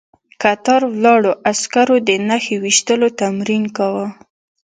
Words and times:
کتار 0.41 0.81
ولاړو 0.93 1.31
عسکرو 1.51 1.95
د 2.07 2.09
نښې 2.27 2.55
ويشتلو 2.63 3.07
تمرين 3.21 3.63
کاوه. 3.77 4.07